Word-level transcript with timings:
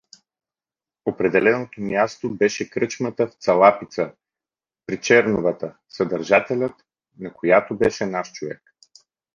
Определеното 1.05 1.81
място 1.81 2.33
беше 2.35 2.69
кръчмата 2.69 3.27
в 3.27 3.33
Цалапица, 3.33 4.13
при 4.85 5.01
черновата, 5.01 5.77
съдържателят 5.89 6.83
на 7.19 7.33
която 7.33 7.77
беше 7.77 8.05
наш 8.05 8.31
човек. 8.31 8.75